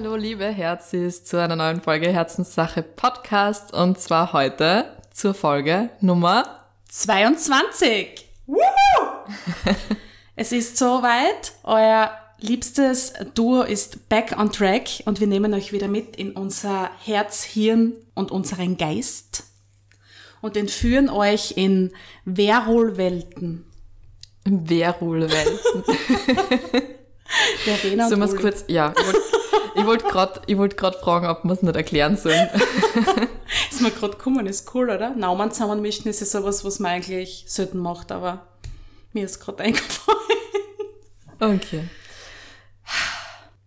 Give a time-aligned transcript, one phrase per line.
[0.00, 6.68] Hallo, liebe Herzis, zu einer neuen Folge Herzenssache Podcast und zwar heute zur Folge Nummer
[6.88, 8.24] 22.
[8.46, 8.60] Woohoo!
[10.36, 11.50] es ist soweit.
[11.64, 16.92] Euer liebstes Duo ist back on track und wir nehmen euch wieder mit in unser
[17.04, 19.46] Herz, Hirn und unseren Geist
[20.40, 21.90] und entführen euch in
[22.24, 23.64] Werol-Welten.
[24.44, 25.82] Werulwelten.
[27.64, 28.94] Verena Sollen wir es kurz, ja,
[29.74, 32.48] ich wollte gerade ich wollt fragen, ob wir es nicht erklären sollen.
[33.70, 35.10] Ist mir gerade gekommen, ist cool, oder?
[35.14, 38.46] Naumann zusammenmischen ist ja sowas, was man eigentlich selten macht, aber
[39.12, 40.18] mir ist gerade eingefallen.
[41.40, 41.84] Okay.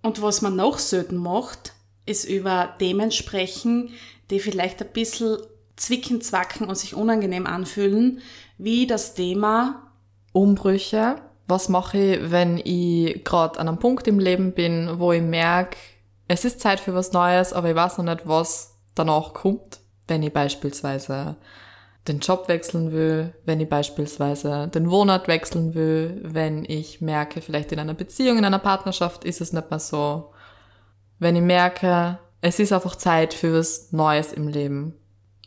[0.02, 1.74] Und was man noch selten macht,
[2.06, 3.94] ist über Themen sprechen,
[4.30, 5.38] die vielleicht ein bisschen
[5.76, 8.22] zwicken, zwacken und sich unangenehm anfühlen,
[8.58, 9.92] wie das Thema,
[10.32, 11.22] Umbrüche.
[11.52, 15.76] Was mache ich, wenn ich gerade an einem Punkt im Leben bin, wo ich merke,
[16.30, 19.82] es ist Zeit für was Neues, aber ich weiß noch nicht, was danach kommt.
[20.08, 21.36] Wenn ich beispielsweise
[22.08, 27.74] den Job wechseln will, wenn ich beispielsweise den Wohnort wechseln will, wenn ich merke, vielleicht
[27.74, 30.32] in einer Beziehung, in einer Partnerschaft ist es nicht mehr so.
[31.20, 34.94] Wenn ich merke, es ist einfach Zeit für was Neues im Leben.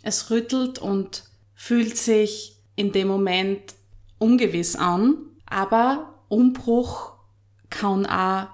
[0.03, 3.75] es rüttelt und fühlt sich in dem Moment
[4.19, 5.17] ungewiss an,
[5.55, 7.13] aber Umbruch
[7.71, 8.49] kann auch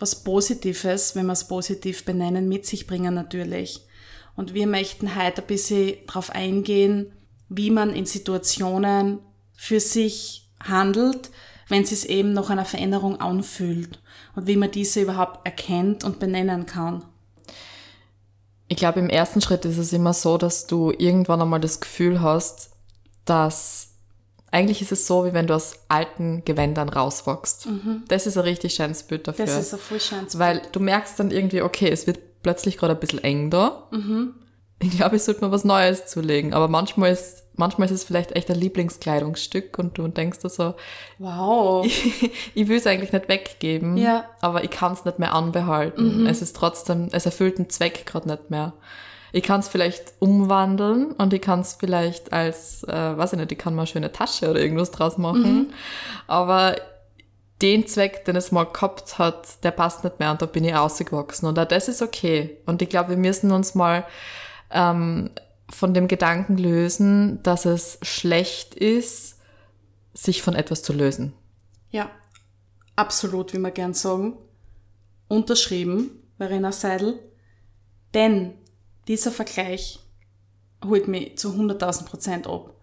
[0.00, 3.86] was Positives, wenn wir es positiv benennen, mit sich bringen natürlich.
[4.34, 7.12] Und wir möchten heute ein bisschen darauf eingehen,
[7.48, 9.20] wie man in Situationen
[9.54, 11.30] für sich handelt,
[11.68, 14.00] wenn es sich eben nach einer Veränderung anfühlt
[14.34, 17.04] und wie man diese überhaupt erkennt und benennen kann.
[18.66, 22.20] Ich glaube, im ersten Schritt ist es immer so, dass du irgendwann einmal das Gefühl
[22.20, 22.70] hast,
[23.24, 23.89] dass
[24.52, 27.68] eigentlich ist es so, wie wenn du aus alten Gewändern rauswachst.
[28.08, 29.46] Das ist ein richtig schönes Bild dafür.
[29.46, 32.94] Das ist ein voll schönes Weil du merkst dann irgendwie, okay, es wird plötzlich gerade
[32.94, 33.88] ein bisschen eng da.
[34.82, 36.52] Ich glaube, ich sollte mir was Neues zulegen.
[36.54, 40.74] Aber manchmal ist, manchmal ist es vielleicht echt ein Lieblingskleidungsstück und du denkst dir so,
[41.18, 41.84] Wow.
[42.54, 44.24] ich will es eigentlich nicht weggeben, Ja.
[44.40, 46.26] aber ich kann es nicht mehr anbehalten.
[46.26, 48.72] Es ist trotzdem, es erfüllt den Zweck gerade nicht mehr.
[49.32, 53.52] Ich kann es vielleicht umwandeln und ich kann es vielleicht als, äh, weiß ich nicht,
[53.52, 55.72] ich kann mal eine schöne Tasche oder irgendwas draus machen.
[56.26, 56.76] Aber
[57.62, 60.74] den Zweck, den es mal gehabt hat, der passt nicht mehr und da bin ich
[60.74, 61.46] rausgewachsen.
[61.46, 62.58] Und auch das ist okay.
[62.66, 64.04] Und ich glaube, wir müssen uns mal
[64.70, 65.30] ähm,
[65.68, 69.38] von dem Gedanken lösen, dass es schlecht ist,
[70.14, 71.32] sich von etwas zu lösen.
[71.90, 72.10] Ja,
[72.96, 74.36] absolut, wie wir gern sagen.
[75.28, 77.18] Unterschrieben, Verena Seidel.
[78.14, 78.54] Denn
[79.10, 79.98] dieser Vergleich
[80.84, 82.76] holt mich zu 100.000 Prozent ab.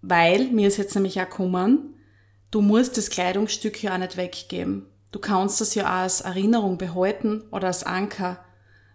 [0.00, 1.96] Weil, mir ist jetzt nämlich auch gekommen,
[2.52, 4.86] du musst das Kleidungsstück ja auch nicht weggeben.
[5.10, 8.38] Du kannst das ja auch als Erinnerung behalten oder als Anker.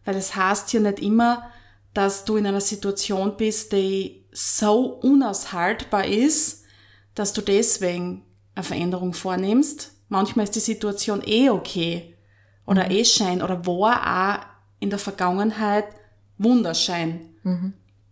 [0.05, 1.51] Weil das heißt ja nicht immer,
[1.93, 6.63] dass du in einer Situation bist, die so unaushaltbar ist,
[7.13, 8.23] dass du deswegen
[8.55, 9.91] eine Veränderung vornimmst.
[10.07, 12.15] Manchmal ist die Situation eh okay
[12.65, 14.45] oder eh schein oder war auch
[14.79, 15.96] in der Vergangenheit
[16.37, 17.21] wunderschein.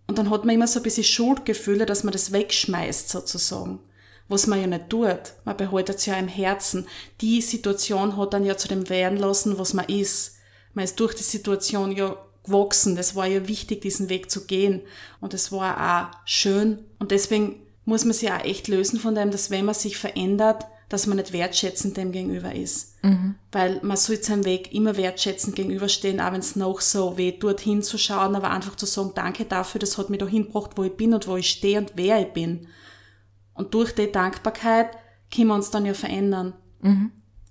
[0.08, 3.80] Und dann hat man immer so ein bisschen Schuldgefühle, dass man das wegschmeißt sozusagen.
[4.28, 5.34] Was man ja nicht tut.
[5.44, 6.88] Man behaltet es ja im Herzen.
[7.22, 10.38] Die Situation hat dann ja zu dem werden lassen, was man ist.
[10.74, 12.96] Man ist durch die Situation ja gewachsen.
[12.96, 14.82] Das war ja wichtig, diesen Weg zu gehen.
[15.22, 16.80] Und es war auch schön.
[17.00, 20.66] Und deswegen muss man sich auch echt lösen von dem, dass wenn man sich verändert,
[20.90, 22.98] dass man nicht wertschätzend dem gegenüber ist.
[23.52, 27.60] Weil man soll seinem Weg immer wertschätzend gegenüberstehen, auch wenn es noch so weh tut,
[27.60, 31.14] hinzuschauen, aber einfach zu sagen, danke dafür, das hat mich da hingebracht, wo ich bin
[31.14, 32.68] und wo ich stehe und wer ich bin.
[33.54, 34.90] Und durch die Dankbarkeit
[35.34, 36.54] können wir uns dann ja verändern.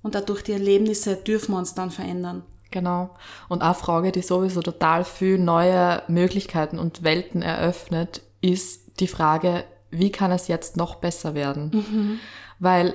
[0.02, 2.42] Und auch durch die Erlebnisse dürfen wir uns dann verändern.
[2.70, 3.10] Genau.
[3.48, 9.64] Und eine Frage, die sowieso total viel neue Möglichkeiten und Welten eröffnet, ist die Frage,
[9.90, 12.20] wie kann es jetzt noch besser werden?
[12.58, 12.94] Weil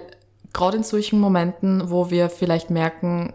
[0.53, 3.33] gerade in solchen Momenten, wo wir vielleicht merken,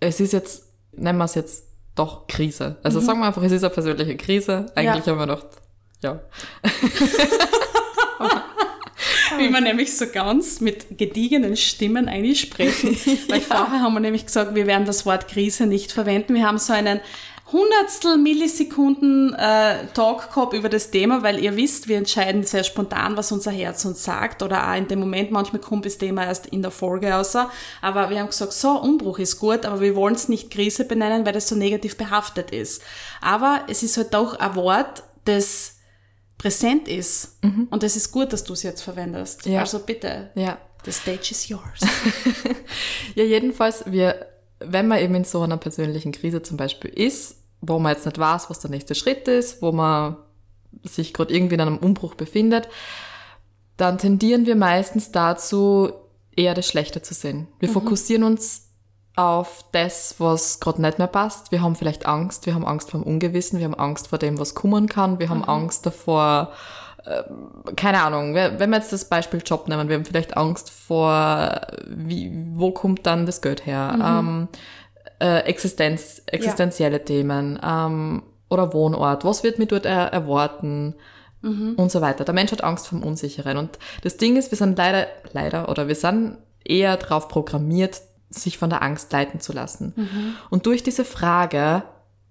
[0.00, 1.64] es ist jetzt, nennen wir es jetzt
[1.94, 2.76] doch Krise.
[2.82, 4.66] Also sagen wir einfach, es ist eine persönliche Krise.
[4.74, 5.12] Eigentlich Ja.
[5.12, 5.46] haben wir gedacht,
[6.02, 6.20] ja.
[9.38, 12.90] wie wir nämlich so ganz mit gediegenen Stimmen einsprechen.
[13.28, 16.34] Weil vorher haben wir nämlich gesagt, wir werden das Wort Krise nicht verwenden.
[16.34, 17.00] Wir haben so einen
[17.50, 23.16] Hundertstel Millisekunden äh, Talk gehabt über das Thema, weil ihr wisst, wir entscheiden sehr spontan,
[23.16, 26.46] was unser Herz uns sagt oder auch in dem Moment, manchmal kommt das Thema erst
[26.48, 27.34] in der Folge raus.
[27.80, 31.24] Aber wir haben gesagt, so, Umbruch ist gut, aber wir wollen es nicht Krise benennen,
[31.24, 32.82] weil das so negativ behaftet ist.
[33.22, 35.76] Aber es ist halt doch ein Wort, das
[36.36, 37.42] präsent ist.
[37.42, 37.68] Mhm.
[37.70, 39.46] Und es ist gut, dass du es jetzt verwendest.
[39.46, 39.60] Ja.
[39.60, 40.30] Also bitte.
[40.34, 40.58] Ja.
[40.84, 41.80] The stage is yours.
[43.14, 44.26] ja, jedenfalls, wir,
[44.60, 48.18] wenn man eben in so einer persönlichen Krise zum Beispiel ist, wo man jetzt nicht
[48.18, 50.16] weiß, was der nächste Schritt ist, wo man
[50.84, 52.68] sich gerade irgendwie in einem Umbruch befindet,
[53.76, 55.90] dann tendieren wir meistens dazu,
[56.36, 57.48] eher das Schlechte zu sehen.
[57.58, 57.74] Wir mhm.
[57.74, 58.68] fokussieren uns
[59.16, 61.50] auf das, was gerade nicht mehr passt.
[61.50, 64.38] Wir haben vielleicht Angst, wir haben Angst vor dem Ungewissen, wir haben Angst vor dem,
[64.38, 65.48] was kommen kann, wir haben mhm.
[65.48, 66.52] Angst davor,
[67.04, 67.24] äh,
[67.74, 72.30] keine Ahnung, wenn wir jetzt das Beispiel Job nehmen, wir haben vielleicht Angst vor, wie,
[72.54, 73.94] wo kommt dann das Geld her?
[73.96, 74.02] Mhm.
[74.02, 74.48] Ähm,
[75.20, 77.04] äh, Existenz, existenzielle ja.
[77.04, 80.94] Themen ähm, oder Wohnort, was wird mir dort er erwarten
[81.42, 81.74] mhm.
[81.76, 82.24] und so weiter.
[82.24, 85.88] Der Mensch hat Angst vom Unsicheren und das Ding ist, wir sind leider, leider oder
[85.88, 88.00] wir sind eher darauf programmiert,
[88.30, 89.94] sich von der Angst leiten zu lassen.
[89.96, 90.34] Mhm.
[90.50, 91.82] Und durch diese Frage,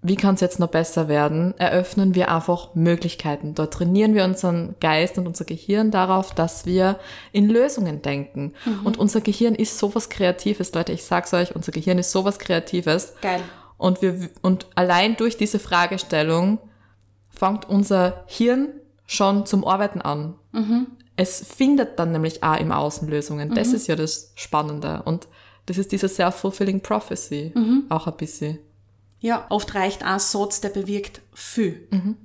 [0.02, 3.56] wie kann es jetzt noch besser werden, eröffnen wir einfach Möglichkeiten.
[3.56, 7.00] Dort trainieren wir unseren Geist und unser Gehirn darauf, dass wir
[7.32, 8.54] in Lösungen denken.
[8.66, 8.86] Mhm.
[8.86, 10.92] Und unser Gehirn ist sowas Kreatives, Leute.
[10.92, 13.14] Ich sag's euch, unser Gehirn ist sowas Kreatives.
[13.22, 13.42] Geil.
[13.78, 16.60] Und wir, und allein durch diese Fragestellung
[17.30, 18.70] fängt unser Hirn
[19.08, 20.36] schon zum Arbeiten an.
[20.52, 20.88] Mhm.
[21.16, 23.56] Es findet dann nämlich auch im Außen Lösungen.
[23.56, 23.76] Das mhm.
[23.76, 25.02] ist ja das Spannende.
[25.06, 25.28] Und
[25.66, 27.52] das ist diese self-fulfilling prophecy.
[27.56, 27.86] Mhm.
[27.90, 28.60] Auch ein bisschen.
[29.20, 31.88] Ja, oft reicht ein Satz, der bewirkt viel.
[31.92, 32.18] Mhm.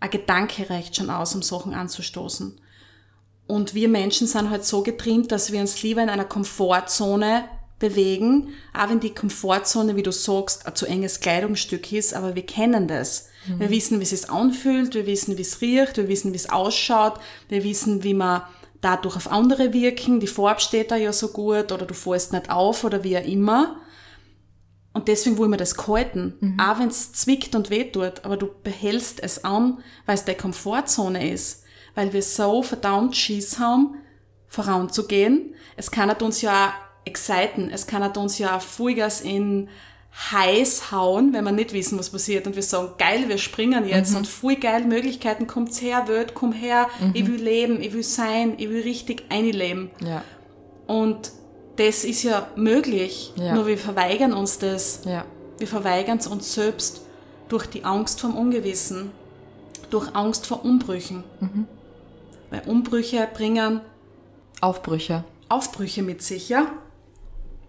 [0.00, 2.60] Ein Gedanke reicht schon aus, um Sachen anzustoßen.
[3.46, 7.44] Und wir Menschen sind halt so getrimmt, dass wir uns lieber in einer Komfortzone
[7.78, 12.46] bewegen, auch wenn die Komfortzone, wie du sagst, ein zu enges Kleidungsstück ist, aber wir
[12.46, 13.28] kennen das.
[13.46, 13.60] Mhm.
[13.60, 16.48] Wir wissen, wie es sich anfühlt, wir wissen, wie es riecht, wir wissen, wie es
[16.48, 18.42] ausschaut, wir wissen, wie man
[18.80, 22.50] dadurch auf andere wirken, die Farbe steht da ja so gut oder du fällst nicht
[22.50, 23.80] auf oder wie auch immer.
[24.94, 26.60] Und deswegen wollen wir das gehalten, mhm.
[26.60, 31.30] auch wenn es zwickt und wehtut, aber du behältst es an, weil es deine Komfortzone
[31.30, 31.64] ist,
[31.96, 33.96] weil wir so verdammt Schiss haben,
[34.46, 35.54] voranzugehen.
[35.76, 39.68] Es kann uns ja auch exciten, es kann uns ja auch Vollgas in
[40.30, 44.12] heiß hauen, wenn wir nicht wissen, was passiert und wir sagen, geil, wir springen jetzt
[44.12, 44.18] mhm.
[44.18, 47.10] und voll geil, Möglichkeiten, kommt's her, Welt, komm her, mhm.
[47.14, 49.90] ich will leben, ich will sein, ich will richtig einleben.
[50.06, 50.22] Ja.
[50.86, 51.32] Und
[51.76, 53.54] das ist ja möglich, ja.
[53.54, 55.00] nur wir verweigern uns das.
[55.04, 55.24] Ja.
[55.58, 57.02] Wir verweigern es uns selbst
[57.48, 59.10] durch die Angst vom Ungewissen,
[59.90, 61.24] durch Angst vor Umbrüchen.
[61.40, 61.66] Mhm.
[62.50, 63.80] Weil Umbrüche bringen
[64.60, 65.24] Aufbrüche.
[65.48, 66.66] Aufbrüche mit sich, ja?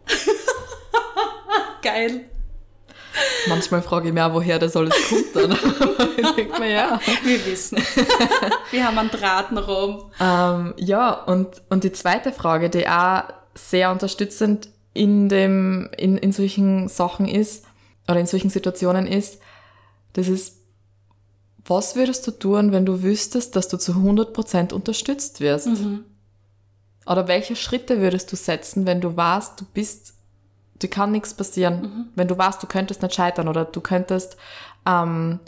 [1.81, 2.30] Geil.
[3.48, 5.51] Manchmal frage ich mich auch, woher das alles kommt dann.
[6.18, 7.00] ich denke mir, ja.
[7.24, 7.78] Wir wissen.
[8.72, 10.04] Wir haben einen Draht nach oben.
[10.19, 13.24] Ähm, ja, und, und die zweite Frage, die auch
[13.56, 17.66] sehr unterstützend in dem, in, in solchen Sachen ist,
[18.07, 19.40] oder in solchen Situationen ist,
[20.13, 20.57] das ist,
[21.66, 25.68] was würdest du tun, wenn du wüsstest, dass du zu 100% unterstützt wirst?
[25.68, 26.06] Mhm.
[27.06, 30.13] Oder welche Schritte würdest du setzen, wenn du weißt, du bist,
[30.81, 32.06] dir kann nichts passieren, mhm.
[32.15, 34.38] wenn du weißt, du könntest nicht scheitern oder du könntest,
[34.86, 35.39] ähm,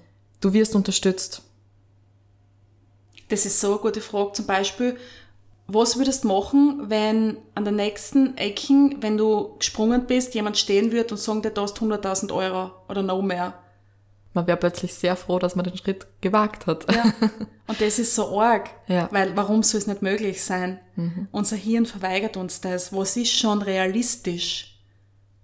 [0.42, 1.44] du wirst unterstützt?
[3.30, 4.34] Das ist so eine gute Frage.
[4.34, 4.98] Zum Beispiel,
[5.68, 10.92] was würdest du machen, wenn an der nächsten Ecken, wenn du gesprungen bist, jemand stehen
[10.92, 13.54] wird und sagen dir, du hast 100.000 Euro oder noch mehr?
[14.34, 16.86] Man wäre plötzlich sehr froh, dass man den Schritt gewagt hat.
[16.94, 17.06] Ja.
[17.68, 18.70] Und das ist so arg.
[18.88, 19.10] Ja.
[19.12, 20.80] Weil warum soll es nicht möglich sein?
[20.96, 21.28] Mhm.
[21.32, 22.94] Unser Hirn verweigert uns das.
[22.94, 24.80] Was ist schon realistisch?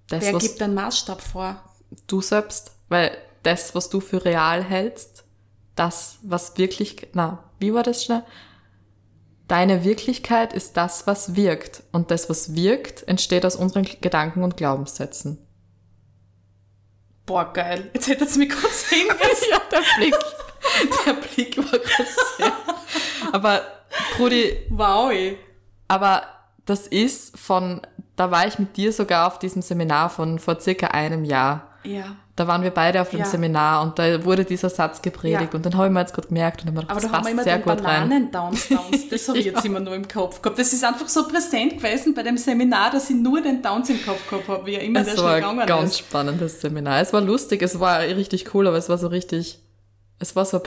[0.09, 1.61] Das, Wer gibt einen Maßstab vor?
[2.05, 2.71] Du selbst.
[2.87, 5.23] Weil das, was du für real hältst,
[5.75, 8.23] das, was wirklich, na, wie war das schnell?
[9.53, 11.83] Deine Wirklichkeit ist das, was wirkt.
[11.91, 15.37] Und das, was wirkt, entsteht aus unseren Gedanken und Glaubenssätzen.
[17.27, 17.91] Boah, geil.
[17.93, 19.45] Jetzt hätte es mich kurz hingesetzt.
[19.51, 20.15] ja, der Blick.
[21.05, 22.51] Der Blick war kurz sehr.
[23.31, 23.61] Aber,
[24.17, 24.57] Brudi.
[24.71, 25.11] Wow.
[25.11, 25.37] Ey.
[25.87, 26.23] Aber
[26.65, 27.81] das ist von,
[28.15, 31.77] da war ich mit dir sogar auf diesem Seminar von vor circa einem Jahr.
[31.83, 32.15] Ja.
[32.35, 33.25] Da waren wir beide auf dem ja.
[33.25, 35.49] Seminar und da wurde dieser Satz gepredigt ja.
[35.53, 37.43] und dann habe ich mir jetzt gerade gemerkt und habe mir gedacht, das passt immer
[37.43, 38.31] sehr den gut rein.
[38.31, 39.09] Downs, Downs.
[39.09, 40.57] Das habe ich jetzt immer nur im Kopf gehabt.
[40.57, 44.03] Das ist einfach so präsent gewesen bei dem Seminar, dass ich nur den Downs im
[44.03, 47.01] Kopf gehabt habe, wie er immer es der war gegangen ein ganz spannendes Seminar.
[47.01, 49.59] Es war lustig, es war richtig cool, aber es war so richtig,
[50.17, 50.59] Es war so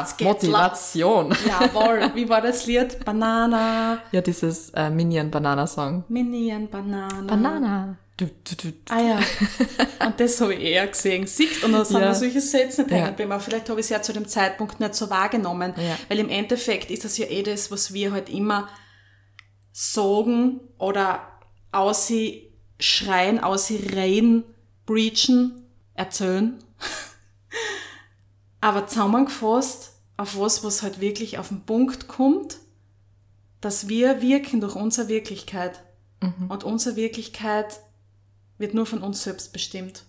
[0.00, 1.32] Jetzt geht's Motivation.
[1.46, 3.04] Jawohl, wie war das Lied?
[3.04, 6.02] Banana, Ja, dieses äh, Minion Banana Song.
[6.08, 7.22] Minion, Banana.
[7.28, 7.96] Banana.
[8.16, 8.72] Du, du, du.
[8.90, 9.20] Ah ja.
[10.06, 11.26] Und das habe ich eher gesehen.
[11.26, 12.08] Siehst und dann sind Ja.
[12.10, 13.06] mir solche Sätze nicht Ja.
[13.06, 15.74] hängen vielleicht habe ich es ja zu dem Zeitpunkt nicht so wahrgenommen.
[15.76, 15.98] Ja.
[16.08, 18.68] Weil im Endeffekt ist das ja eh das, was wir halt immer
[19.72, 21.26] sagen oder
[21.72, 24.44] aus sie schreien, reden,
[24.86, 25.62] breachen,
[25.94, 26.62] erzählen.
[28.60, 32.58] Aber zusammengefasst auf was, was halt wirklich auf den Punkt kommt,
[33.60, 35.80] dass wir wirken durch unsere Wirklichkeit.
[36.48, 37.80] Und unsere Wirklichkeit
[38.58, 40.04] wird nur von uns selbst bestimmt.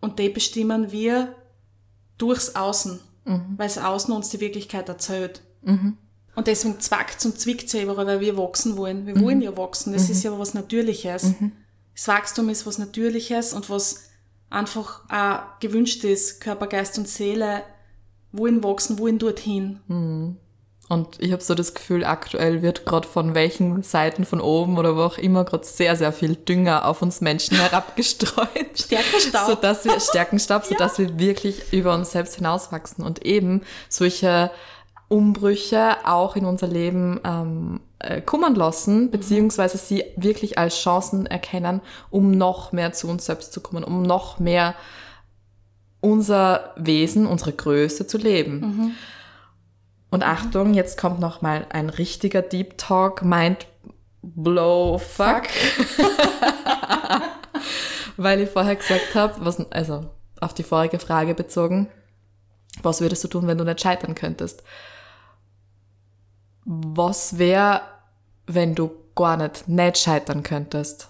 [0.00, 1.34] Und die bestimmen wir
[2.18, 3.00] durchs Außen,
[3.56, 5.42] weil das Außen uns die Wirklichkeit erzählt.
[6.34, 9.06] Und deswegen zwackt und zwickt sie überall, weil wir wachsen wollen.
[9.06, 9.92] Wir wollen ja wachsen.
[9.92, 11.34] Das ist ja was Natürliches.
[11.94, 14.08] Das Wachstum ist was Natürliches und was
[14.50, 16.40] einfach auch gewünscht ist.
[16.40, 17.62] Körper, Geist und Seele
[18.32, 19.78] wollen wachsen, wollen dorthin.
[20.92, 24.94] Und ich habe so das Gefühl, aktuell wird gerade von welchen Seiten von oben oder
[24.94, 28.78] wo auch immer gerade sehr, sehr viel Dünger auf uns Menschen herabgestreut.
[28.78, 29.46] Stärkenstaub.
[29.46, 34.50] Sodass wir, Stärkenstab, sodass wir wirklich über uns selbst hinauswachsen und eben solche
[35.08, 41.80] Umbrüche auch in unser Leben ähm, äh, kummern lassen, beziehungsweise sie wirklich als Chancen erkennen,
[42.10, 44.74] um noch mehr zu uns selbst zu kommen, um noch mehr
[46.02, 48.94] unser Wesen, unsere Größe zu leben.
[50.12, 53.66] Und Achtung, jetzt kommt noch mal ein richtiger Deep Talk, Mind
[54.20, 55.44] Blow Fuck.
[58.18, 61.88] Weil ich vorher gesagt habe, was, also auf die vorige Frage bezogen,
[62.82, 64.62] was würdest du tun, wenn du nicht scheitern könntest?
[66.66, 67.80] Was wäre,
[68.46, 71.08] wenn du gar nicht, nicht scheitern könntest?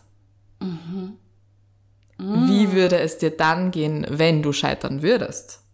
[2.19, 5.65] Wie würde es dir dann gehen, wenn du scheitern würdest?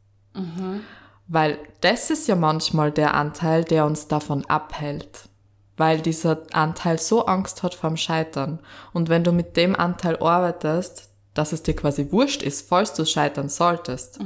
[1.28, 5.28] Weil das ist ja manchmal der Anteil, der uns davon abhält.
[5.76, 8.58] Weil dieser Anteil so Angst hat vorm Scheitern.
[8.92, 13.04] Und wenn du mit dem Anteil arbeitest, dass es dir quasi wurscht ist, falls du
[13.04, 14.18] scheitern solltest,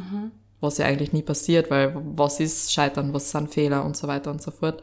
[0.60, 4.30] was ja eigentlich nie passiert, weil was ist Scheitern, was sind Fehler und so weiter
[4.30, 4.80] und so fort.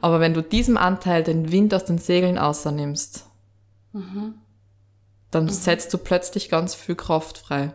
[0.00, 3.26] Aber wenn du diesem Anteil den Wind aus den Segeln außernimmst,
[5.30, 7.72] dann setzt du plötzlich ganz viel Kraft frei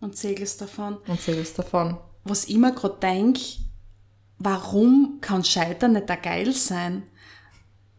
[0.00, 0.96] Und segelst davon.
[1.06, 1.98] und segelst davon.
[2.30, 3.40] Was ich mir gerade denke,
[4.38, 7.02] warum kann Scheitern nicht da geil sein?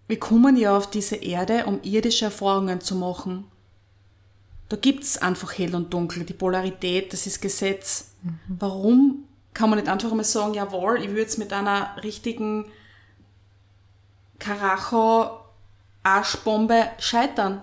[0.07, 3.45] Wir kommen ja auf diese Erde, um irdische Erfahrungen zu machen.
[4.69, 8.11] Da gibt's einfach hell und dunkel, die Polarität, das ist Gesetz.
[8.47, 12.65] Warum kann man nicht einfach mal sagen, jawohl, ich würde jetzt mit einer richtigen
[14.39, 15.39] Karacho
[16.03, 17.61] Arschbombe scheitern?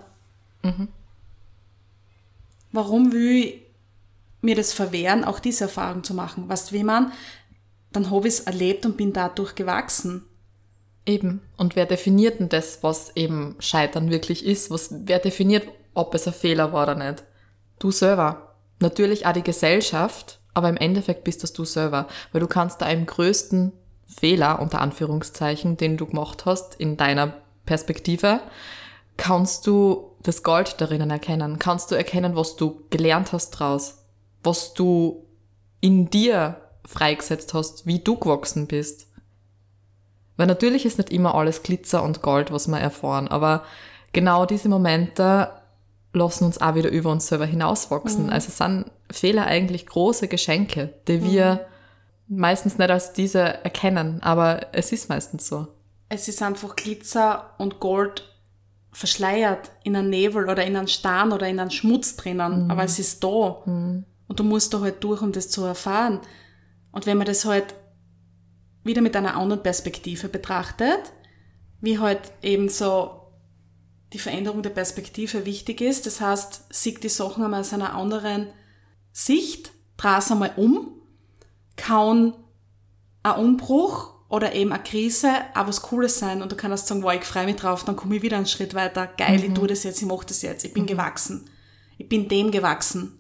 [2.73, 3.68] Warum will ich
[4.41, 6.49] mir das verwehren, auch diese Erfahrung zu machen.
[6.49, 7.13] Weißt wie man,
[7.93, 10.25] dann habe ich es erlebt und bin dadurch gewachsen.
[11.07, 11.41] Eben.
[11.57, 14.71] Und wer definiert denn das, was eben Scheitern wirklich ist?
[14.71, 17.25] Was, wer definiert, ob es ein Fehler war oder nicht?
[17.79, 18.57] Du selber.
[18.81, 22.09] Natürlich auch die Gesellschaft, aber im Endeffekt bist das du selber.
[22.33, 23.73] Weil du kannst da im größten
[24.07, 28.41] Fehler, unter Anführungszeichen, den du gemacht hast, in deiner Perspektive,
[29.17, 31.59] kannst du das Gold darin erkennen.
[31.59, 34.05] Kannst du erkennen, was du gelernt hast draus.
[34.43, 35.27] Was du
[35.81, 39.07] in dir freigesetzt hast, wie du gewachsen bist.
[40.37, 43.65] Weil natürlich ist nicht immer alles Glitzer und Gold, was wir erfahren, aber
[44.13, 45.51] genau diese Momente
[46.13, 48.31] lassen uns auch wieder über uns selber hinauswachsen.
[48.31, 51.67] Also sind Fehler eigentlich große Geschenke, die wir
[52.29, 55.67] meistens nicht als diese erkennen, aber es ist meistens so.
[56.09, 58.25] Es ist einfach Glitzer und Gold
[58.93, 62.99] verschleiert in einem Nebel oder in einem Stein oder in einem Schmutz drinnen, aber es
[62.99, 63.63] ist da.
[64.29, 66.21] Und du musst da halt durch, um das zu erfahren.
[66.93, 67.75] Und wenn man das halt
[68.85, 71.13] wieder mit einer anderen Perspektive betrachtet,
[71.81, 73.33] wie halt eben so
[74.13, 78.49] die Veränderung der Perspektive wichtig ist, das heißt, sieht die Sachen einmal aus einer anderen
[79.13, 80.93] Sicht, dreh es einmal um,
[81.77, 82.35] kann
[83.23, 87.13] ein Umbruch oder eben eine Krise auch was Cooles sein und du kannst sagen, wow,
[87.15, 89.85] ich freue mich drauf, dann komme ich wieder einen Schritt weiter, geil, ich tue das
[89.85, 91.49] jetzt, ich mache das jetzt, ich bin gewachsen,
[91.99, 93.19] ich bin dem gewachsen,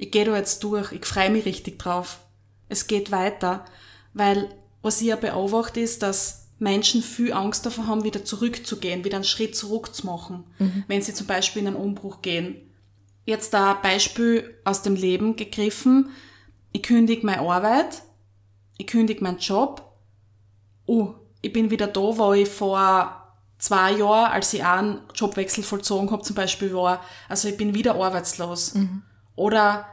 [0.00, 2.20] ich gehe da jetzt durch, ich freue mich richtig drauf,
[2.70, 3.66] es geht weiter,
[4.14, 4.48] weil
[4.80, 9.24] was ich ja beobachte ist, dass Menschen viel Angst davor haben, wieder zurückzugehen, wieder einen
[9.24, 10.44] Schritt zurück zu machen,
[10.88, 12.56] wenn sie zum Beispiel in einen Umbruch gehen.
[13.26, 16.08] Jetzt da ein Beispiel aus dem Leben gegriffen.
[16.72, 18.02] Ich kündige meine Arbeit,
[18.78, 19.84] ich kündige meinen Job.
[20.86, 25.62] Oh, ich bin wieder da, wo ich vor zwei Jahren, als ich auch einen Jobwechsel
[25.62, 27.04] vollzogen habe, zum Beispiel war.
[27.28, 28.74] Also ich bin wieder arbeitslos.
[29.40, 29.86] Oder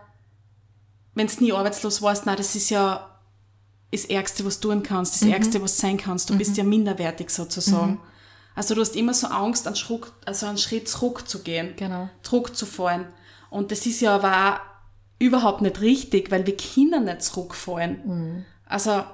[1.16, 3.18] wenn du nie arbeitslos warst, na, das ist ja
[3.94, 6.30] das Ärgste, was du tun kannst, das Ärgste, was sein kannst.
[6.30, 8.02] Du bist ja minderwertig sozusagen.
[8.56, 12.10] Also du hast immer so Angst, einen Schritt, also einen Schritt zurückzugehen, Genau.
[12.24, 13.06] zurückzufallen.
[13.50, 14.60] Und das ist ja aber auch
[15.18, 18.46] überhaupt nicht richtig, weil wir können nicht zurückfallen.
[18.66, 19.06] Also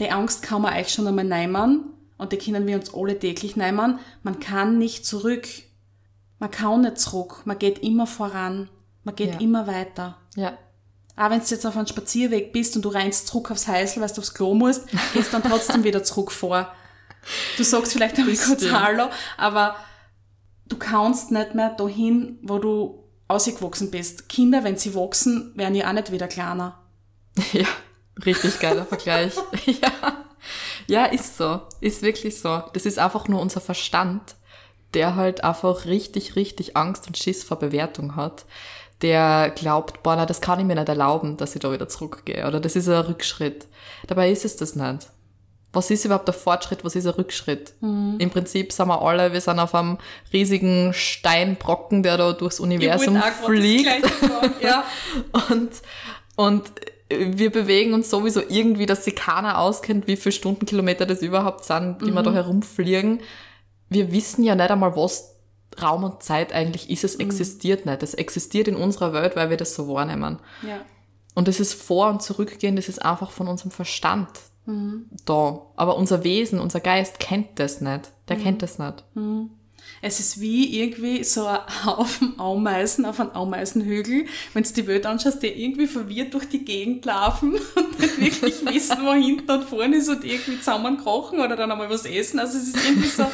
[0.00, 1.84] die Angst kann man euch schon einmal nehmen
[2.18, 4.00] und die können wir uns alle täglich nehmen.
[4.24, 5.46] Man kann nicht zurück.
[6.40, 7.42] Man kann nicht zurück.
[7.44, 8.68] Man geht immer voran.
[9.04, 9.40] Man geht Ja.
[9.40, 10.18] immer weiter.
[10.36, 10.56] Ja.
[11.16, 14.08] Auch wenn du jetzt auf einem Spazierweg bist und du rennst zurück aufs Häusl, weil
[14.08, 16.72] du aufs Klo musst, gehst dann trotzdem wieder zurück vor.
[17.56, 18.64] Du sagst vielleicht einmal kurz.
[18.70, 19.76] Hallo, aber
[20.66, 24.28] du kannst nicht mehr dahin, wo du ausgewachsen bist.
[24.28, 26.78] Kinder, wenn sie wachsen, werden ja auch nicht wieder kleiner.
[27.52, 27.66] Ja,
[28.26, 29.34] richtig geiler Vergleich.
[29.66, 30.24] ja.
[30.86, 31.62] ja, ist so.
[31.80, 32.62] Ist wirklich so.
[32.74, 34.34] Das ist einfach nur unser Verstand,
[34.94, 38.44] der halt einfach richtig, richtig Angst und Schiss vor Bewertung hat.
[39.02, 42.46] Der glaubt, boah, na, das kann ich mir nicht erlauben, dass ich da wieder zurückgehe.
[42.46, 43.66] Oder das ist ein Rückschritt.
[44.06, 45.08] Dabei ist es das nicht.
[45.72, 46.84] Was ist überhaupt der Fortschritt?
[46.84, 47.72] Was ist ein Rückschritt?
[48.20, 49.98] Im Prinzip sind wir alle, wir sind auf einem
[50.32, 53.88] riesigen Steinbrocken, der da durchs Universum fliegt.
[54.62, 54.84] ja.
[55.50, 55.70] Und,
[56.36, 56.62] und
[57.10, 61.98] wir bewegen uns sowieso irgendwie, dass sich keiner auskennt, wie viele Stundenkilometer das überhaupt sind,
[62.00, 63.20] die wir da herumfliegen.
[63.88, 65.34] Wir wissen ja nicht einmal, was
[65.80, 67.04] Raum und Zeit eigentlich ist.
[67.04, 68.02] Es existiert nicht.
[68.02, 70.38] Es existiert in unserer Welt, weil wir das so wahrnehmen.
[70.66, 70.80] ja.
[71.34, 74.28] Und das ist Vor- und Zurückgehen, das ist einfach von unserem Verstand
[75.24, 75.62] da.
[75.76, 78.12] Aber unser Wesen, unser Geist kennt das nicht.
[78.28, 79.02] Der kennt das nicht.
[80.04, 85.06] Es ist wie irgendwie so ein Haufen Ameisen auf einem Ameisenhügel, wenn du die Welt
[85.06, 89.64] anschaust, die irgendwie verwirrt durch die Gegend laufen und nicht wirklich wissen, wo hinten und
[89.64, 92.40] vorne ist und irgendwie zusammenkrochen oder dann einmal was essen.
[92.40, 93.26] Also es ist irgendwie so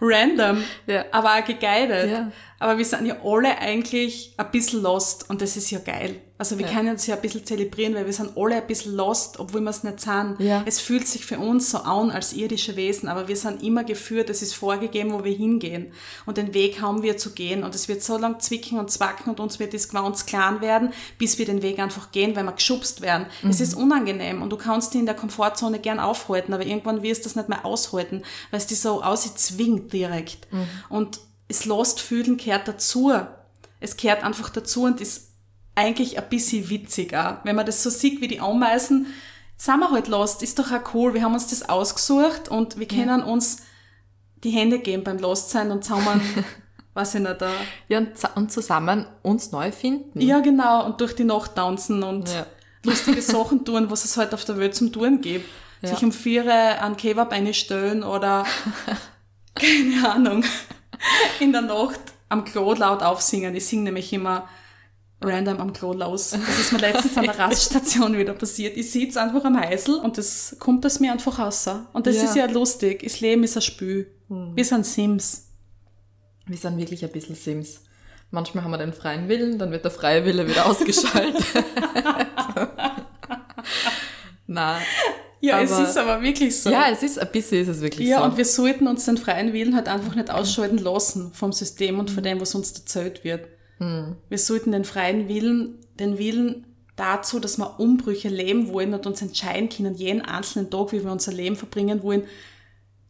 [0.00, 1.04] random, Ja.
[1.10, 2.10] aber auch geguided.
[2.10, 2.32] Ja.
[2.62, 6.20] Aber wir sind ja alle eigentlich ein bisschen lost und das ist ja geil.
[6.38, 9.40] Also wir können uns ja ein bisschen zelebrieren, weil wir sind alle ein bisschen lost,
[9.40, 10.36] obwohl wir es nicht sind.
[10.38, 10.62] Ja.
[10.64, 14.30] Es fühlt sich für uns so an als irdische Wesen, aber wir sind immer geführt,
[14.30, 15.92] es ist vorgegeben, wo wir hingehen.
[16.24, 17.64] Und den Weg haben wir zu gehen.
[17.64, 20.92] Und es wird so lang zwicken und zwacken und uns wird das ganz klar werden,
[21.18, 23.26] bis wir den Weg einfach gehen, weil wir geschubst werden.
[23.48, 27.24] Es ist unangenehm und du kannst dich in der Komfortzone gern aufhalten, aber irgendwann wirst
[27.24, 30.46] du das nicht mehr aushalten, weil es dich so auszwingt direkt.
[30.88, 31.18] Und
[31.52, 33.12] das Lost fühlen gehört dazu.
[33.80, 35.32] Es gehört einfach dazu und ist
[35.74, 37.36] eigentlich ein bisschen witzig auch.
[37.44, 39.06] Wenn man das so sieht wie die Ameisen,
[39.56, 41.14] sind wir halt lost, ist doch auch cool.
[41.14, 43.58] Wir haben uns das ausgesucht und wir können uns
[44.42, 46.20] die Hände geben beim Lost sein und zusammen,
[46.94, 47.50] weiß ich nicht, da.
[47.88, 48.02] Ja,
[48.34, 50.20] und, zusammen uns neu finden.
[50.20, 52.46] Ja, genau, und durch die Nacht tanzen und Ja.
[52.84, 55.48] lustige Sachen tun, was es halt auf der Welt zum Tun gibt.
[55.80, 55.90] Ja.
[55.90, 58.44] Sich um vier an Kebab einstellen oder,
[59.54, 60.44] keine Ahnung,
[61.40, 63.54] in der Nacht am Klo laut aufsingen.
[63.54, 64.48] Ich singe nämlich immer
[65.20, 66.30] random am Klo los.
[66.30, 68.76] Das ist mir letztens an der Raststation wieder passiert.
[68.76, 71.68] Ich sitze einfach am Heißel und das kommt aus mir einfach raus.
[71.92, 72.24] Und das Ja.
[72.24, 73.02] ist ja lustig.
[73.04, 74.10] Das Leben ist ein Spiel.
[74.28, 75.48] Wir sind Sims.
[76.46, 77.82] Wir sind wirklich ein bisschen Sims.
[78.30, 81.44] Manchmal haben wir den freien Willen, dann wird der freie Wille wieder ausgeschaltet.
[84.46, 84.78] Na,
[85.44, 86.70] Ja, es Aber- ist aber wirklich so.
[86.70, 88.24] ja, es ist ein bisschen ist es wirklich Ja, so.
[88.24, 92.10] und wir sollten uns den freien Willen halt einfach nicht ausschalten lassen vom System und
[92.12, 93.46] von dem, was uns erzählt wird.
[93.80, 99.20] Wir sollten den freien Willen, den Willen dazu, dass wir Umbrüche leben wollen und uns
[99.22, 102.22] entscheiden können, jeden einzelnen Tag, wie wir unser Leben verbringen wollen,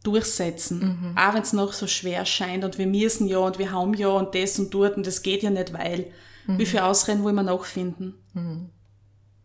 [0.03, 1.13] durchsetzen.
[1.15, 4.07] Auch wenn es noch so schwer scheint und wir müssen ja und wir haben ja
[4.09, 6.07] und das und dort und das geht ja nicht, weil.
[6.45, 8.15] Wie viel Ausreden wollen wir noch finden?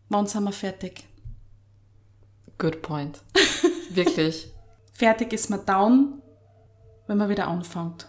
[0.09, 1.03] Wann sind wir fertig?
[2.59, 3.19] Good point.
[3.89, 4.53] Wirklich.
[4.93, 6.21] Fertig ist man down,
[7.07, 8.07] wenn man wieder anfängt.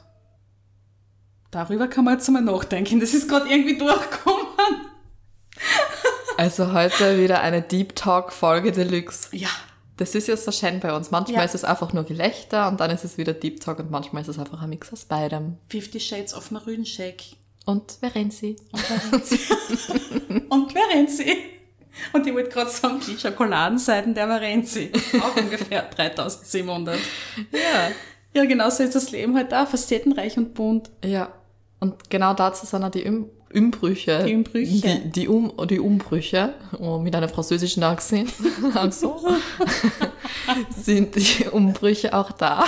[1.51, 3.01] Darüber kann man jetzt einmal nachdenken.
[3.01, 4.47] Das ist gerade irgendwie durchgekommen.
[6.37, 9.29] Also heute wieder eine Deep Talk Folge Deluxe.
[9.37, 9.49] Ja.
[9.99, 11.11] Das ist ja so schön bei uns.
[11.11, 11.45] Manchmal Ja.
[11.45, 14.29] ist es einfach nur Gelächter und dann ist es wieder Deep Talk und manchmal ist
[14.29, 15.59] es einfach ein Mix aus beidem.
[15.69, 17.37] Fifty Shades of Maroon Shake.
[17.67, 18.57] Und wer rennt sie?
[18.73, 19.39] Und wer rennt sie?
[20.49, 21.37] Und wer rennt sie?
[22.13, 24.91] Und ich wollte gerade sagen, die Schokoladenseiten der Marenzi.
[25.21, 26.99] Auch ungefähr 3700.
[27.53, 27.91] Ja.
[28.33, 29.67] Ja, genau so ist das Leben halt auch.
[29.67, 30.91] Facettenreich und bunt.
[31.05, 31.33] Ja.
[31.81, 34.25] Und genau dazu sind auch die um Umbrüche.
[34.25, 35.01] Die Umbrüche.
[35.03, 38.33] Die, die, um, die Umbrüche, oh, mit einem französischen Akzent,
[38.75, 39.19] also,
[40.71, 42.65] sind die Umbrüche auch da.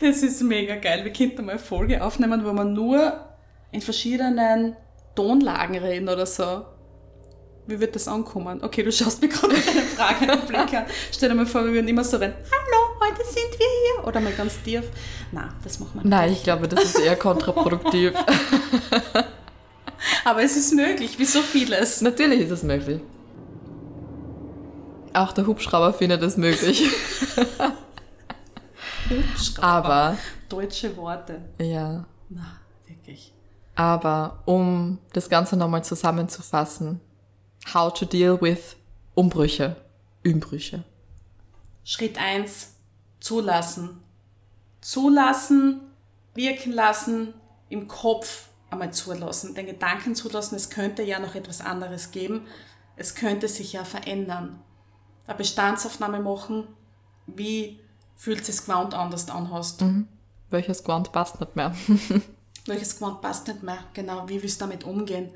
[0.00, 1.04] Das ist mega geil.
[1.04, 3.31] Wir könnten mal eine Folge aufnehmen, wo wir nur
[3.72, 4.76] in verschiedenen
[5.16, 6.64] Tonlagen reden oder so.
[7.66, 8.62] Wie wird das ankommen?
[8.62, 10.84] Okay, du schaust mir gerade mit einer Frage und Blick an.
[11.12, 12.34] Stell dir mal vor, wir würden immer so rennen.
[12.34, 13.66] Hallo, heute sind wir
[13.98, 14.06] hier.
[14.06, 14.84] Oder mal ganz tief.
[15.30, 16.10] Na, das machen wir nicht.
[16.10, 18.12] Nein, ich glaube, das ist eher kontraproduktiv.
[20.24, 22.00] Aber es ist möglich, wie so vieles.
[22.00, 23.00] Natürlich ist es möglich.
[25.14, 26.88] Auch der Hubschrauber findet es möglich.
[29.08, 29.62] Hubschrauber.
[29.62, 31.40] Aber, Deutsche Worte.
[31.60, 32.56] ja, Na,
[32.86, 33.32] wirklich.
[33.82, 37.00] Aber um das Ganze nochmal zusammenzufassen.
[37.74, 38.76] How to deal with
[39.14, 39.76] Umbrüche,
[40.24, 40.84] Umbrüche.
[41.82, 42.76] Schritt eins:
[43.18, 44.00] zulassen.
[44.80, 45.80] Zulassen,
[46.34, 47.34] wirken lassen,
[47.68, 52.46] im Kopf einmal zulassen, den Gedanken zulassen, es könnte ja noch etwas anderes geben,
[52.96, 54.60] es könnte sich ja verändern.
[55.26, 56.68] Eine Bestandsaufnahme machen,
[57.26, 57.80] wie
[58.16, 59.84] fühlt es gewohnt anders anhast.
[60.50, 61.74] Welches Gewand passt nicht mehr?
[62.66, 63.78] Welches Gewand passt nicht mehr?
[63.94, 65.30] Genau, wie willst du damit umgehen?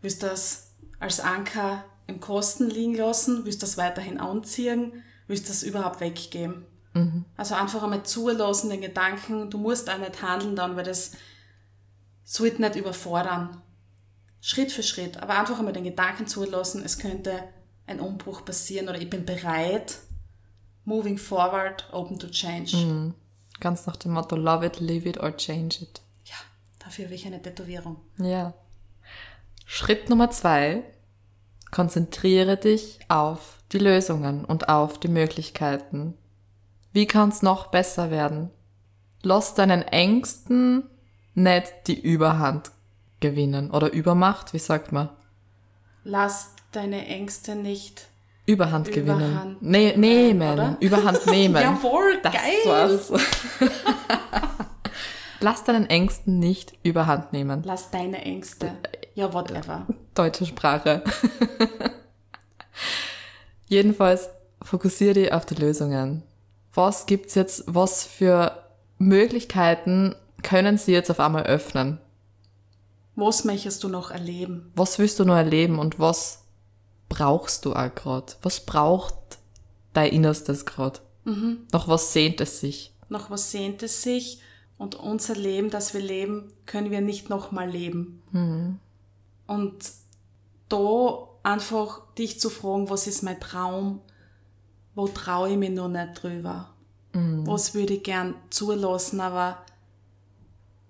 [0.00, 3.44] Willst du das als Anker im Kosten liegen lassen?
[3.44, 4.92] Willst du das weiterhin anziehen?
[5.28, 6.66] Willst du das überhaupt weggeben?
[7.36, 11.12] Also einfach einmal zulassen, den Gedanken, du musst auch nicht handeln dann, weil das
[12.24, 13.62] sollte nicht überfordern.
[14.40, 17.44] Schritt für Schritt, aber einfach einmal den Gedanken zulassen, es könnte
[17.86, 19.98] ein Umbruch passieren oder ich bin bereit,
[20.84, 22.76] moving forward, open to change.
[23.60, 26.02] Ganz nach dem Motto Love it, leave it or change it.
[26.92, 27.96] Ja, dafür will ich eine Tätowierung.
[28.18, 28.52] Ja.
[29.64, 30.82] Schritt Nummer zwei.
[31.70, 36.12] Konzentriere dich auf die Lösungen und auf die Möglichkeiten.
[36.92, 38.50] Wie kann es noch besser werden?
[39.22, 40.82] Lass deinen Ängsten
[41.34, 42.72] nicht die Überhand
[43.20, 45.08] gewinnen oder Übermacht, wie sagt man?
[46.04, 48.06] Lass deine Ängste nicht
[48.44, 49.56] Überhand, Überhand gewinnen.
[49.60, 50.52] Ne nehmen.
[50.52, 50.76] oder?
[50.80, 51.62] Überhand nehmen.
[51.62, 52.52] Jawohl, das geil.
[52.66, 53.12] war's.
[55.42, 57.62] Lass deinen Ängsten nicht Überhand nehmen.
[57.64, 58.76] Lass deine Ängste.
[59.14, 59.86] Ja, whatever.
[60.14, 61.02] Deutsche Sprache.
[63.66, 64.28] Jedenfalls
[64.62, 66.22] fokussiere dich auf die Lösungen.
[66.72, 68.62] Was gibt's jetzt, was für
[68.98, 71.98] Möglichkeiten können sie jetzt auf einmal öffnen?
[73.16, 74.72] Was möchtest du noch erleben?
[74.76, 76.44] Was willst du noch erleben und was
[77.08, 78.32] brauchst du auch gerade?
[78.42, 79.14] Was braucht
[79.92, 81.00] dein Innerstes gerade?
[81.72, 82.94] Nach was sehnt es sich?
[83.08, 84.40] Nach was sehnt es sich?
[84.82, 88.20] Und unser Leben, das wir leben, können wir nicht nochmal leben.
[89.46, 89.92] Und
[90.68, 94.00] da einfach dich zu fragen, was ist mein Traum?
[94.96, 96.70] Wo traue ich mich noch nicht drüber?
[97.12, 99.58] Was würde ich gern zulassen, aber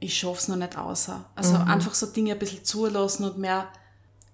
[0.00, 1.26] ich schaff's noch nicht außer.
[1.34, 3.68] Also einfach so Dinge ein bisschen zulassen und mehr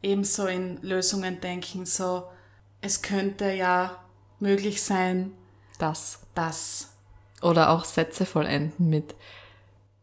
[0.05, 2.29] eben so in Lösungen denken, so
[2.81, 3.97] es könnte ja
[4.39, 5.33] möglich sein,
[5.81, 6.21] Das.
[6.37, 6.91] dass
[7.43, 9.17] Oder auch Sätze vollenden mit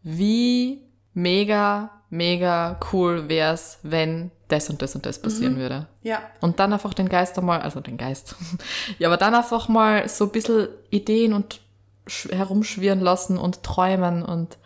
[0.05, 5.87] wie mega, mega cool wär's, wenn das und das und das passieren würde.
[6.03, 8.35] ja, Und dann einfach den Geist einmal, also den Geist,
[8.99, 11.59] ja, aber dann einfach mal so ein bisschen Ideen und
[12.07, 14.57] sch- herumschwirren lassen und träumen und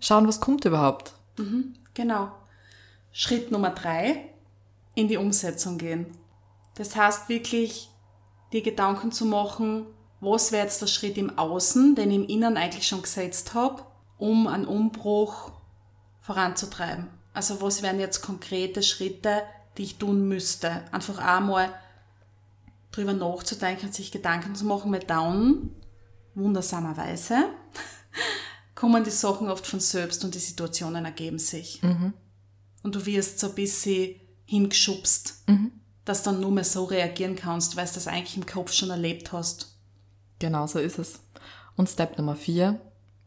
[0.00, 1.12] schauen, was kommt überhaupt.
[1.94, 2.32] Genau.
[3.12, 4.24] Schritt Nummer drei,
[4.96, 6.06] in die Umsetzung gehen.
[6.74, 7.88] Das heißt wirklich,
[8.52, 9.86] die Gedanken zu machen,
[10.20, 13.82] was wäre jetzt der Schritt im Außen, den ich im Inneren eigentlich schon gesetzt habe,
[14.22, 15.50] um einen Umbruch
[16.20, 17.08] voranzutreiben.
[17.34, 19.42] Also was wären jetzt konkrete Schritte,
[19.76, 20.84] die ich tun müsste?
[20.92, 21.74] Einfach einmal
[22.92, 25.70] drüber nachzudenken und sich Gedanken zu machen, weil dann,
[26.36, 27.48] wundersamerweise,
[28.76, 31.82] kommen die Sachen oft von selbst und die Situationen ergeben sich.
[32.84, 35.42] Und du wirst so ein bisschen hingeschubst,
[36.04, 38.90] dass du dann nur mehr so reagieren kannst, weil du das eigentlich im Kopf schon
[38.90, 39.74] erlebt hast.
[40.38, 41.18] Genau so ist es.
[41.76, 42.80] Und Step Nummer vier,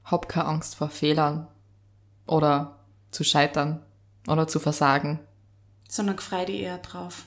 [0.06, 1.48] hab keine Angst vor Fehlern
[2.28, 2.80] oder
[3.12, 3.84] zu scheitern
[4.28, 5.20] oder zu versagen.
[5.90, 7.26] Sondern freu dich eher drauf.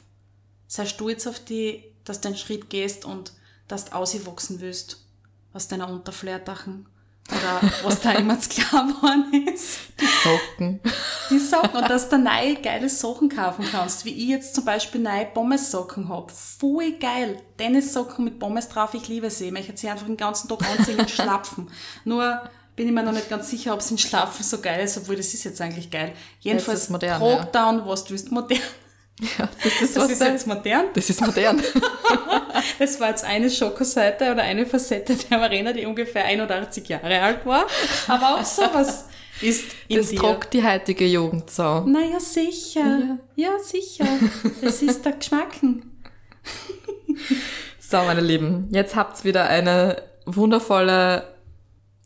[0.66, 3.32] Sei stolz auf die, dass du den Schritt gehst und
[3.68, 5.04] dass du auswachsen willst
[5.52, 6.86] aus deiner Unterflirtachen
[7.30, 9.78] oder was da immer zu klar geworden ist.
[10.22, 10.80] Socken.
[11.30, 15.00] Die Socken und dass du neue geile Sachen kaufen kannst, wie ich jetzt zum Beispiel
[15.00, 16.30] neue Pommes-Socken hab.
[16.30, 17.40] Voll geil.
[17.56, 19.46] Tennissocken mit Pommes drauf, ich liebe sie.
[19.46, 21.70] Ich möchte sie einfach den ganzen Tag anziehen und schlapfen.
[22.04, 22.40] Nur
[22.78, 25.16] bin ich mir noch nicht ganz sicher, ob sie in Schlapfen so geil ist, obwohl
[25.16, 26.12] das ist jetzt eigentlich geil.
[26.40, 28.30] Jedenfalls ist modern, trag down, was du willst.
[28.30, 28.58] Modern.
[29.36, 30.84] Ja, das ist, Das was ist jetzt modern.
[30.94, 31.60] das ist modern.
[32.78, 37.44] Das war jetzt eine Schokoseite oder eine Facette der Marina, die ungefähr 81 Jahre alt
[37.44, 37.66] war.
[38.06, 39.06] Aber auch sowas
[39.40, 40.18] ist in Das dir.
[40.20, 41.80] tragt die heutige Jugend so.
[41.80, 43.18] Naja, sicher.
[43.34, 44.06] Ja, sicher.
[44.62, 45.90] Das ist der Geschmacken.
[47.80, 51.37] So, meine Lieben, jetzt habt's wieder eine wundervolle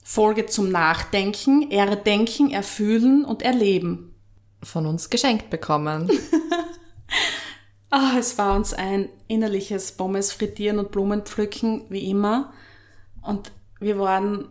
[0.02, 4.14] Folge zum Nachdenken, Erdenken, Erfühlen und Erleben.
[4.62, 6.10] von uns geschenkt bekommen.
[7.94, 12.50] Ah, es war uns ein innerliches Pommes frittieren und Blumen pflücken, wie immer.
[13.20, 14.48] Und wir waren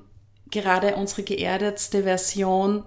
[0.51, 2.83] gerade unsere geerdetste Version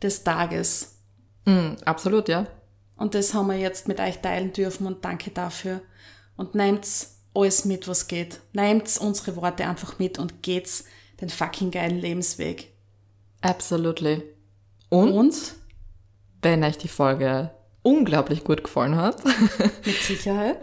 [0.00, 1.00] des Tages.
[1.44, 2.46] Mm, absolut, ja.
[2.96, 5.80] Und das haben wir jetzt mit euch teilen dürfen und danke dafür.
[6.36, 8.40] Und nehmt's alles mit, was geht.
[8.52, 10.84] Nehmt's unsere Worte einfach mit und geht's
[11.20, 12.72] den fucking geilen Lebensweg.
[13.40, 14.22] Absolutely.
[14.88, 15.54] Und, Und
[16.42, 17.50] wenn euch die Folge
[17.86, 19.24] unglaublich gut gefallen hat,
[19.84, 20.58] mit Sicherheit.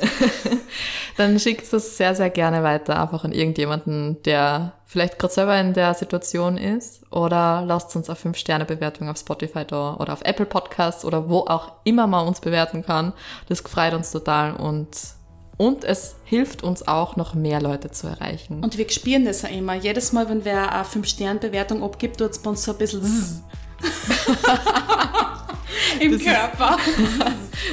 [1.17, 5.73] dann schickt es sehr, sehr gerne weiter, einfach an irgendjemanden, der vielleicht gerade selber in
[5.73, 7.09] der Situation ist.
[7.13, 11.71] Oder lasst uns eine 5-Sterne-Bewertung auf Spotify da oder auf Apple Podcasts oder wo auch
[11.85, 13.13] immer man uns bewerten kann.
[13.47, 14.89] Das freut uns total und,
[15.57, 18.63] und es hilft uns auch, noch mehr Leute zu erreichen.
[18.63, 19.75] Und wir spüren das ja immer.
[19.75, 23.01] Jedes Mal, wenn wer eine 5-Sterne-Bewertung abgibt, tut es bei uns so ein bisschen
[25.99, 26.77] im Das ist- Körper.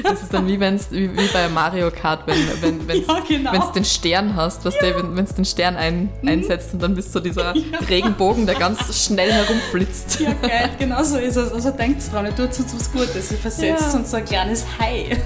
[0.04, 3.52] Das ist dann wie, wenn's, wie, wie bei Mario Kart, wenn wenn wenn's, Ja, genau.
[3.52, 7.12] wenn's den Stern hast, was der, wenn es den Stern ein, einsetzt und dann bist
[7.14, 7.52] du dieser
[7.88, 10.20] Regenbogen, der ganz schnell herumflitzt.
[10.20, 11.52] ja, geil, genau so ist es.
[11.52, 13.32] Also denkt dran, ihr tut uns was Gutes.
[13.32, 13.98] Ihr versetzt Ja.
[13.98, 15.16] uns so ein kleines Hi.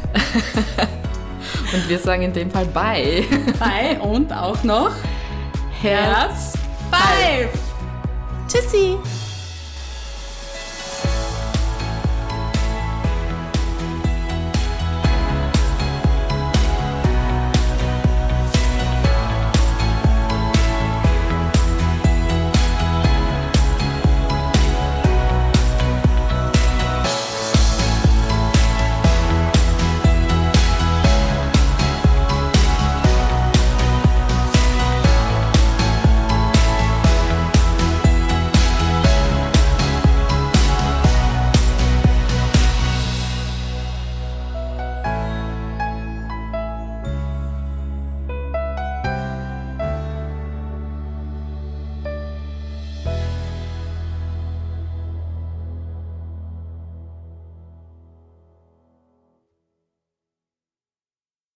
[1.72, 3.24] Und wir sagen in dem Fall Bye.
[3.59, 4.90] Bye und auch noch
[5.80, 6.54] Herz
[6.90, 7.50] Herz 5.
[8.48, 8.98] Tschüssi.